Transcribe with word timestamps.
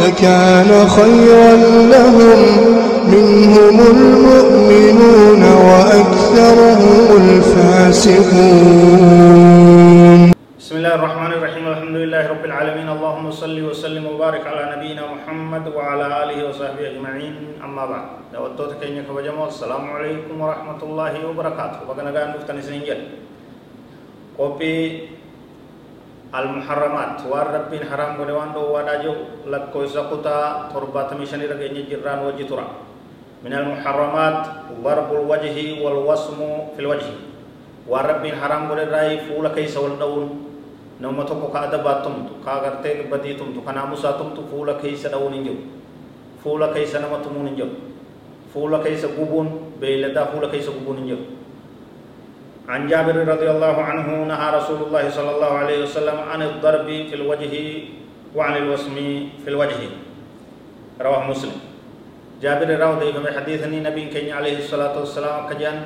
لكان 0.00 0.70
خيرا 0.88 1.52
لهم 1.94 2.40
منهم 3.14 3.76
المؤمنون 3.94 5.42
وأكثرهم 5.68 7.06
الفاسقون. 7.22 8.62
بسم 10.58 10.74
الله 10.76 10.94
الرحمن 10.94 11.32
الرحيم. 11.36 11.64
الحمد 11.68 11.96
لله 12.02 12.22
رب 12.32 12.44
العالمين. 12.44 12.88
اللهم 12.88 13.26
صل 13.30 13.56
وسلم 13.68 14.04
وبارك 14.06 14.46
على 14.46 14.62
نبينا 14.76 15.02
محمد 15.14 15.64
وعلى 15.76 16.06
آله 16.24 16.38
وصحبه 16.48 16.84
أجمعين. 16.90 17.34
أما 17.64 17.84
بعد 17.86 18.06
دعوتك 18.32 18.80
كينيا 18.80 19.02
كبجمو 19.04 19.44
السلام 19.52 19.84
عليكم 19.90 20.34
ورحمة 20.40 20.80
الله 20.82 21.12
وبركاته. 21.28 21.78
بقنا 21.88 22.10
قاعد 22.14 22.28
نفتن 22.40 22.58
سنجل. 22.62 23.00
قبي 24.38 24.76
المحرمات 26.32 27.16
وار 27.28 27.46
ربين 27.56 27.82
حرام 27.92 28.10
قدوان 28.20 28.56
دو 28.56 28.72
وداجو 28.72 29.14
لكو 29.52 29.80
سقطا 29.86 30.38
تربات 30.72 31.10
مشاني 31.20 31.44
رجعني 31.52 31.80
جران 31.92 32.18
وجه 32.26 32.44
ترى 32.48 32.66
من 33.44 33.52
المحرمات 33.52 34.40
ضرب 34.84 35.08
الوجه 35.12 35.56
والوسم 35.84 36.38
في 36.72 36.80
الوجه 36.80 37.12
وار 37.90 38.04
ربين 38.16 38.34
حرام 38.40 38.62
قدوان 38.72 38.88
راي 38.88 39.20
فولا 39.28 39.52
كيس 39.52 39.76
والدون 39.76 40.52
nama 41.02 41.26
tokko 41.26 41.50
ka 41.50 41.66
adabaa 41.66 41.98
tumtu 42.06 42.38
ka 42.46 42.62
agartee 42.62 43.10
badii 43.10 43.34
tumtu 43.34 43.58
ka 43.66 43.74
naamusaa 43.74 44.14
tumtu 44.14 44.46
fuula 44.46 44.78
keeysa 44.78 45.10
dha'uun 45.10 45.34
hin 45.34 45.42
jiru 45.50 45.60
fuula 46.38 46.70
keeysa 46.70 47.02
nama 47.02 47.18
tumuun 47.24 47.50
hin 47.50 47.56
jiru 47.58 47.74
fuula 48.54 48.78
keeysa 48.84 49.10
gubuun 49.18 49.48
beeyladaa 49.82 50.30
fuula 50.30 50.46
keeysa 50.52 50.70
gubuun 50.70 51.02
hin 51.02 51.06
jiru 51.10 51.24
عن 52.68 52.86
جابر 52.88 53.16
رضي 53.28 53.48
الله 53.50 53.76
عنه 53.82 54.08
نهى 54.24 54.46
رسول 54.58 54.80
الله 54.86 55.04
صلى 55.10 55.30
الله 55.30 55.52
عليه 55.58 55.78
وسلم 55.82 56.18
عن 56.30 56.42
الضرب 56.42 56.86
في 56.86 57.14
الوجه 57.14 57.54
وعن 58.36 58.54
الوسم 58.56 58.96
في 59.44 59.48
الوجه. 59.50 59.80
رواه 61.00 61.22
مسلم. 61.30 61.56
جابر 62.42 62.68
راو 62.78 62.98
دي 63.02 63.12
فمي 63.12 63.30
حديثني 63.38 63.80
نبي 63.80 64.04
كين 64.14 64.32
عليه 64.32 64.58
الصلاة 64.62 64.94
والسلام 64.98 65.48
كجان 65.50 65.76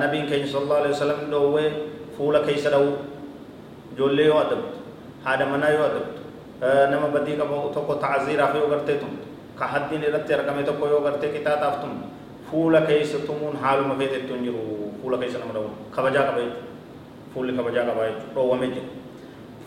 نبي 0.00 0.20
كين 0.28 0.46
صلى 0.46 0.62
الله 0.62 0.76
عليه 0.76 0.90
وسلم 0.96 1.18
دوه 1.30 1.64
فولا 2.18 2.44
كيس 2.44 2.68
دو 2.68 2.96
adabtu 3.98 4.78
haadha 5.24 5.44
manaa 5.50 5.74
yoo 5.74 5.84
adabtu 5.90 6.22
nama 6.92 7.10
badii 7.10 7.34
qabu 7.34 7.74
tokko 7.74 7.98
tacziiraaf 7.98 8.54
yoo 8.54 8.70
gartee 8.70 8.94
tumtu 9.02 9.26
ka 9.58 9.66
haddiin 9.66 10.06
irratti 10.06 10.34
argame 10.38 10.62
tokko 10.62 10.86
yoo 10.86 11.00
gartee 11.02 11.34
qixaaxaaf 11.34 11.82
tumtu 11.82 12.06
fuula 12.50 12.80
keessa 12.88 13.18
tumuun 13.26 13.56
haaluma 13.62 13.94
feetettu 14.00 14.34
hin 14.34 14.44
jiru 14.48 14.62
fuula 15.02 15.16
keessa 15.22 15.38
nama 15.42 15.52
dhawun 15.56 15.74
kabajaa 15.96 16.24
qaba 16.28 16.40
jechuudha 16.40 16.64
fuulli 17.34 17.52
kabajaa 17.58 17.84
qaba 17.90 18.02
jechuudha 18.08 18.34
dhoowwamee 18.34 18.70
jira 18.74 18.86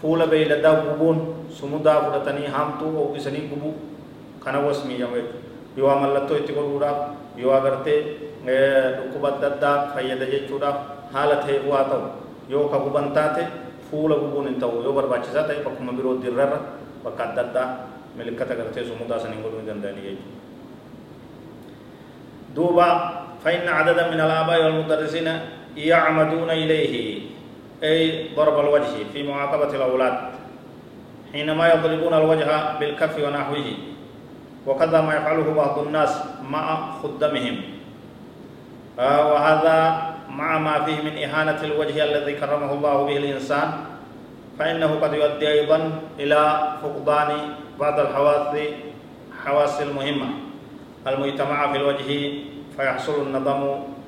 fuula 0.01 0.25
beeyladaa 0.33 0.73
gubuun 0.87 1.17
sumudaa 1.59 1.97
fudhatanii 2.05 2.47
haamtuu 2.55 2.91
oofisanii 3.03 3.45
gubuu 3.53 3.73
kana 4.45 4.59
wasmii 4.67 4.97
jedhamu 5.01 5.15
jechuudha 5.21 5.77
yoo 5.77 5.95
mallattoo 6.03 6.37
itti 6.41 6.53
godhuudhaaf 6.57 6.99
yoo 7.43 7.53
agartee 7.59 7.99
dhukkuba 8.97 9.27
adda 9.35 9.47
addaa 9.53 9.75
fayyada 9.95 10.25
jechuudhaaf 10.33 10.77
haala 11.13 11.35
ta'eef 11.45 11.63
waa 11.73 11.83
ta'u 11.91 12.03
yoo 12.53 12.65
ka 12.73 12.77
guban 12.85 13.07
taate 13.17 13.43
fuula 13.91 14.15
gubuun 14.23 14.47
hin 14.49 14.59
ta'u 14.63 14.83
yoo 14.85 14.93
barbaachisaa 14.99 15.47
ta'e 15.49 15.63
bakkuma 15.67 15.91
biroo 15.97 16.15
dirrarra 16.25 16.59
bakka 17.03 17.23
adda 17.29 17.41
addaa 17.47 17.67
milikkata 18.17 18.53
gartee 18.59 18.83
sumudaa 18.89 19.19
saniin 19.23 19.43
godhuu 19.43 19.59
hin 19.61 19.69
danda'anii 19.71 20.05
jechuudha. 20.07 20.50
دوبا 22.55 22.89
فإن 23.45 23.67
عددا 23.67 24.11
من 24.11 24.19
الآباء 24.19 24.63
والمدرسين 24.63 25.39
يعمدون 25.77 26.49
إليه. 26.49 27.19
أي 27.83 28.29
ضرب 28.35 28.59
الوجه 28.59 29.09
في 29.13 29.23
معاقبة 29.23 29.75
الأولاد. 29.75 30.17
حينما 31.33 31.73
يضربون 31.73 32.13
الوجه 32.13 32.79
بالكف 32.79 33.15
ونحوه 33.23 33.67
وكذا 34.67 35.01
ما 35.01 35.15
يفعله 35.15 35.53
بعض 35.53 35.79
الناس 35.79 36.23
مع 36.49 36.91
خدمهم. 37.03 37.55
آه 38.99 39.33
وهذا 39.33 39.77
مع 40.29 40.57
ما 40.57 40.85
فيه 40.85 41.01
من 41.01 41.17
إهانة 41.17 41.63
الوجه 41.63 42.03
الذي 42.03 42.33
كرمه 42.33 42.71
الله 42.73 43.05
به 43.05 43.17
الإنسان. 43.17 43.69
فإنه 44.59 44.99
قد 45.01 45.13
يؤدي 45.13 45.47
أيضا 45.47 45.91
إلى 46.19 46.41
فقدان 46.83 47.29
بعض 47.79 47.99
الحواس 47.99 48.57
حواس 49.45 49.81
المهمة. 49.81 50.50
المجتمعة 51.07 51.71
في 51.71 51.77
الوجه 51.77 52.09
فيحصل 52.77 53.15
الندم 53.21 53.61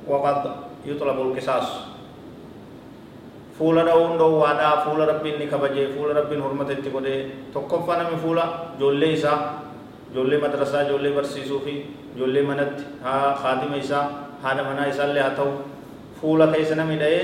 وقد 0.08 0.38
يطلب 0.86 1.18
القصاص. 1.20 1.68
فولا 3.58 3.82
دون 3.84 4.18
دو 4.18 4.42
وادا 4.42 4.70
فولا 4.84 5.04
ربي 5.04 5.30
نكبجي 5.40 5.94
فولا 5.94 6.20
ربي 6.20 6.42
حرمت 6.42 6.70
اتقودي 6.70 7.16
تقفنا 7.54 8.02
من 8.10 8.16
فولا 8.18 8.44
جولي 8.80 9.14
إسا 9.14 9.32
جولي 10.14 10.36
مدرسة 10.42 10.88
جولي 10.90 11.10
برسيسو 11.14 11.58
في 11.64 11.74
جولي 12.18 12.42
منت 12.42 12.78
ها 13.04 13.34
خادم 13.34 13.72
إسا 13.78 14.00
هذا 14.44 14.62
منا 14.62 14.88
إسا 14.90 15.04
اللي 15.04 15.20
هاتو. 15.20 15.48
fuula 16.24 16.46
keessa 16.48 16.74
namni 16.78 16.96
dha'ee 16.96 17.22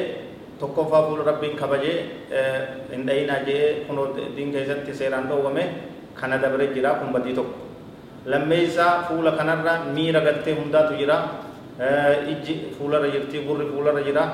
tokkoffaa 0.61 1.07
fuula 1.09 1.25
rabbiin 1.25 1.57
kabajee 1.57 1.97
hin 2.93 3.07
dha'inaa 3.09 3.39
jee 3.47 3.85
kunoo 3.87 4.07
diin 4.37 4.53
keessatti 4.53 4.93
seeraan 4.99 5.29
dhoowwame 5.31 5.63
kana 6.19 6.37
dabre 6.43 6.67
jira 6.75 6.91
kun 7.01 7.09
badii 7.15 7.33
tokko 7.39 7.70
lammeessaa 8.27 9.09
fuula 9.09 9.33
kanarra 9.33 9.85
miira 9.95 10.21
galtee 10.21 10.55
hundaatu 10.55 10.95
jira 11.01 11.17
ijji 12.33 12.55
fuularra 12.79 13.09
jirti 13.09 13.45
gurri 13.47 13.67
fuularra 13.73 14.03
jira 14.09 14.25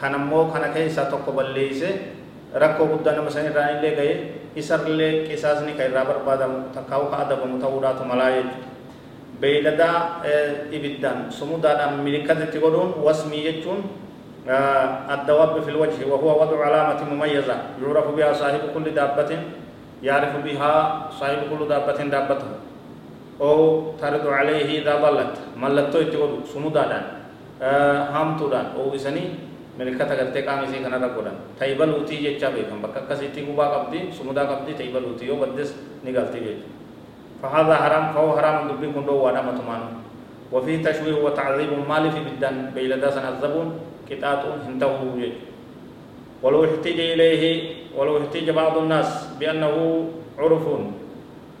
kanammoo 0.00 0.44
kana 0.52 0.68
keessaa 0.76 1.10
tokko 1.12 1.32
balleeyse 1.32 1.88
rakkoo 2.54 2.86
guddaa 2.86 3.16
nama 3.16 3.30
san 3.30 3.46
irraan 3.50 3.76
illee 3.78 3.94
ga'e 3.98 4.14
isarlee 4.56 5.26
qisaasni 5.28 5.72
kan 5.76 5.90
irraa 5.90 6.04
barbaadamu 6.10 6.70
takkaa'u 6.76 7.10
ka 7.10 7.16
adabamu 7.26 7.58
ta'uudhaatu 7.64 8.04
malaa 8.10 8.30
jechuudha 8.36 8.72
beeyladaa 9.40 9.98
ibiddaan 10.70 11.18
sumudaadhaan 11.38 12.00
milikkatitti 12.06 12.58
godhuun 12.64 12.94
wasmii 13.06 13.44
jechuun 13.50 13.82
الدواب 15.14 15.62
في 15.64 15.70
الوجه 15.72 16.04
وهو 16.04 16.28
وضع 16.42 16.58
علامة 16.66 17.00
مميزة 17.10 17.56
يعرف 17.82 18.06
بها 18.16 18.32
صاحب 18.32 18.60
كل 18.74 18.86
دابة 18.94 19.30
يعرف 20.02 20.32
بها 20.44 20.74
صاحب 21.20 21.40
كل 21.50 21.60
دابة 21.68 21.98
دابته 22.12 22.48
أو 23.40 23.92
ترد 24.00 24.26
عليه 24.26 24.82
إذا 24.82 24.94
ضلت. 25.02 25.34
ملتو 25.58 25.98
يتقول 25.98 26.46
سمودان 26.46 26.92
هامتودان 28.14 28.66
أو 28.76 28.94
إسني 28.94 29.24
ملكة 29.78 30.06
غرتي 30.06 30.40
قامي 30.46 30.66
سي 30.70 30.78
كان 30.82 30.94
رغودان 30.94 31.58
تايبل 31.58 31.90
اوتي 31.90 32.16
جچا 32.24 32.48
بكم 32.54 32.78
بك 32.82 32.96
كسيتي 33.10 33.40
غبا 33.48 33.66
قبدي 33.74 34.14
سمودا 34.14 34.42
قبدي 34.50 34.72
تايبل 34.78 35.02
اوتي 35.04 35.24
يو 35.26 35.36
بدس 35.42 35.70
نغالتي 36.06 36.38
جچ 36.46 36.60
فهذا 37.42 37.74
حرام 37.74 38.04
فهو 38.14 38.30
حرام. 38.38 38.56
دبي 38.68 38.86
كندو 38.94 39.14
وأنا 39.18 39.42
متمان 39.42 39.82
وفي 40.52 40.78
تشويه 40.78 41.18
وتعذيب 41.24 41.72
مال 41.88 42.04
في 42.14 42.20
بدن 42.22 42.70
بيلدا 42.74 43.10
سنذبون 43.10 43.68
قطاط 44.10 44.42
هنتهو 44.66 45.18
ولو 46.42 46.64
احتج 46.64 46.98
إليه 47.00 47.42
ولو 47.96 48.18
احتج 48.18 48.50
بعض 48.50 48.78
الناس 48.78 49.08
بأنه 49.40 49.74
عرف 50.38 50.64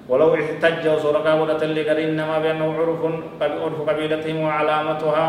ولو 0.08 0.28
احتج 0.36 0.84
وصرقا 0.84 1.32
ودت 1.40 1.62
لغير 1.64 1.98
إنما 2.08 2.36
بأنه 2.44 2.66
عرف 2.78 3.02
عرف 3.40 3.78
قبيلتهم 3.88 4.36
وعلامتها 4.44 5.26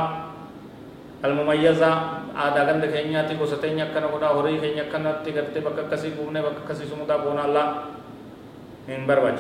المميزة. 1.26 1.92
آدا 2.36 2.62
غند 2.68 2.84
كينياتي 2.92 3.40
قصتين 3.40 3.80
يكنا 3.80 4.12
قدا 4.12 4.28
هوري 4.36 4.60
كين 4.60 4.76
يكنا 4.76 5.24
تغرتي 5.24 5.60
بك 5.64 5.88
كسي 5.88 6.20
قومني 6.20 6.44
بك 6.44 6.68
كسي 6.68 6.84
سمدا 6.92 7.16
بونا 7.24 7.48
الله 7.48 7.66
من 8.92 9.08
برباچ 9.08 9.40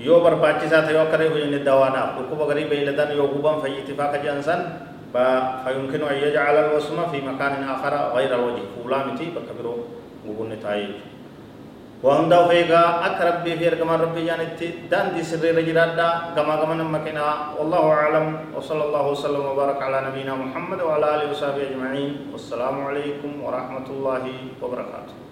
yoo 0.00 0.24
barbaachisaa 0.24 0.82
ta'e 0.82 0.96
yoo 0.96 1.04
akka 1.04 1.20
reefu 1.20 1.36
jenne 1.38 1.60
dawaanaaf 1.60 2.16
dhukkuba 2.16 2.48
garii 2.48 2.72
beeyladan 2.72 3.12
yoo 3.12 3.28
guban 3.28 3.60
fayyittifaa 3.60 4.08
ka 4.12 4.18
jedhan 4.24 4.42
san 4.42 4.60
فيمكن 5.64 6.02
أن 6.06 6.16
يجعل 6.22 6.56
الوسم 6.64 6.98
في 7.10 7.18
مكان 7.18 7.66
آخر 7.66 7.94
غير 8.14 8.30
الوجه. 8.30 8.62
فولا 8.78 9.10
متي 9.10 9.34
بكبرو 9.34 9.74
غبن 10.22 10.54
تاي 10.62 10.86
وهم 12.02 12.28
داو 12.32 12.48
فيغا 12.48 12.82
أقرب 13.08 13.44
بي 13.44 13.52
في 13.60 13.68
رقم 13.68 13.90
ربي 13.90 14.24
جانتي 14.24 14.88
دان 14.90 15.12
دي 15.14 15.22
سر 15.22 15.44
رجرادا 15.58 16.08
كما 16.36 16.56
كما 16.56 16.74
نمكنا 16.80 17.26
والله 17.60 17.84
أعلم 17.92 18.26
وصلى 18.56 18.82
الله 18.84 19.04
وسلم 19.12 19.44
وبارك 19.52 19.82
على 19.82 19.98
نبينا 20.08 20.34
محمد 20.34 20.80
وعلى 20.80 21.06
آله 21.14 21.26
وصحبه 21.30 21.62
أجمعين 21.70 22.32
والسلام 22.32 22.76
عليكم 22.88 23.30
ورحمة 23.44 23.86
الله 23.90 24.24
وبركاته 24.62 25.29